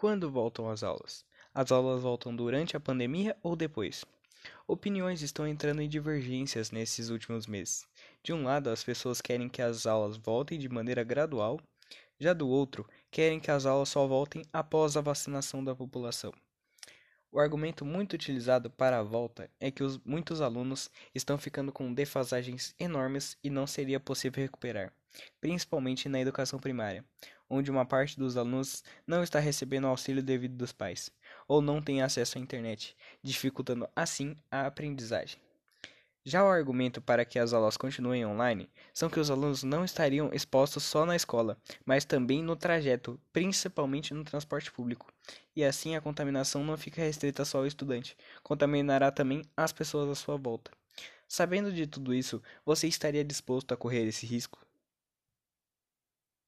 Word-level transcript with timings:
Quando 0.00 0.30
voltam 0.30 0.70
as 0.70 0.82
aulas? 0.82 1.26
As 1.52 1.70
aulas 1.70 2.00
voltam 2.00 2.34
durante 2.34 2.74
a 2.74 2.80
pandemia 2.80 3.36
ou 3.42 3.54
depois? 3.54 4.02
Opiniões 4.66 5.20
estão 5.20 5.46
entrando 5.46 5.82
em 5.82 5.88
divergências 5.90 6.70
nesses 6.70 7.10
últimos 7.10 7.46
meses. 7.46 7.86
De 8.22 8.32
um 8.32 8.44
lado, 8.44 8.70
as 8.70 8.82
pessoas 8.82 9.20
querem 9.20 9.46
que 9.46 9.60
as 9.60 9.84
aulas 9.84 10.16
voltem 10.16 10.58
de 10.58 10.70
maneira 10.70 11.04
gradual, 11.04 11.60
já 12.18 12.32
do 12.32 12.48
outro, 12.48 12.88
querem 13.10 13.38
que 13.38 13.50
as 13.50 13.66
aulas 13.66 13.90
só 13.90 14.06
voltem 14.06 14.42
após 14.54 14.96
a 14.96 15.02
vacinação 15.02 15.62
da 15.62 15.74
população. 15.74 16.32
O 17.30 17.38
argumento 17.38 17.84
muito 17.84 18.14
utilizado 18.14 18.70
para 18.70 19.00
a 19.00 19.02
volta 19.02 19.50
é 19.60 19.70
que 19.70 19.84
os, 19.84 19.98
muitos 19.98 20.40
alunos 20.40 20.90
estão 21.14 21.36
ficando 21.36 21.70
com 21.70 21.92
defasagens 21.92 22.74
enormes 22.78 23.36
e 23.44 23.50
não 23.50 23.66
seria 23.66 24.00
possível 24.00 24.42
recuperar, 24.42 24.94
principalmente 25.42 26.08
na 26.08 26.18
educação 26.18 26.58
primária, 26.58 27.04
onde 27.50 27.70
uma 27.70 27.84
parte 27.84 28.16
dos 28.16 28.36
alunos 28.36 28.84
não 29.06 29.22
está 29.22 29.40
recebendo 29.40 29.88
auxílio 29.88 30.22
devido 30.22 30.56
dos 30.56 30.72
pais, 30.72 31.10
ou 31.48 31.60
não 31.60 31.82
tem 31.82 32.00
acesso 32.00 32.38
à 32.38 32.40
internet, 32.40 32.96
dificultando 33.22 33.88
assim 33.94 34.36
a 34.50 34.66
aprendizagem. 34.66 35.38
Já 36.22 36.44
o 36.44 36.48
argumento 36.48 37.00
para 37.00 37.24
que 37.24 37.38
as 37.38 37.54
aulas 37.54 37.78
continuem 37.78 38.26
online 38.26 38.68
são 38.92 39.08
que 39.08 39.18
os 39.18 39.30
alunos 39.30 39.62
não 39.62 39.84
estariam 39.84 40.30
expostos 40.34 40.84
só 40.84 41.06
na 41.06 41.16
escola, 41.16 41.56
mas 41.84 42.04
também 42.04 42.42
no 42.42 42.54
trajeto, 42.54 43.18
principalmente 43.32 44.12
no 44.12 44.22
transporte 44.22 44.70
público. 44.70 45.10
E 45.56 45.64
assim 45.64 45.96
a 45.96 46.00
contaminação 46.00 46.62
não 46.62 46.76
fica 46.76 47.00
restrita 47.00 47.44
só 47.44 47.58
ao 47.58 47.66
estudante, 47.66 48.16
contaminará 48.42 49.10
também 49.10 49.42
as 49.56 49.72
pessoas 49.72 50.10
à 50.10 50.14
sua 50.14 50.36
volta. 50.36 50.70
Sabendo 51.26 51.72
de 51.72 51.86
tudo 51.86 52.12
isso, 52.12 52.42
você 52.66 52.86
estaria 52.86 53.24
disposto 53.24 53.72
a 53.72 53.76
correr 53.76 54.06
esse 54.06 54.26
risco? 54.26 54.58